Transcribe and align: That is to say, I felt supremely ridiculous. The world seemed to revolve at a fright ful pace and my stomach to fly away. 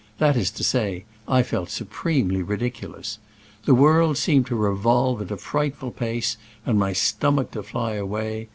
That 0.17 0.35
is 0.35 0.49
to 0.57 0.63
say, 0.63 1.03
I 1.27 1.43
felt 1.43 1.69
supremely 1.69 2.41
ridiculous. 2.41 3.19
The 3.65 3.75
world 3.75 4.17
seemed 4.17 4.47
to 4.47 4.55
revolve 4.55 5.21
at 5.21 5.29
a 5.29 5.37
fright 5.37 5.75
ful 5.75 5.91
pace 5.91 6.37
and 6.65 6.79
my 6.79 6.91
stomach 6.91 7.51
to 7.51 7.61
fly 7.61 7.93
away. 7.97 8.49